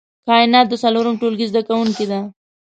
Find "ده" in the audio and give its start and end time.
2.11-2.19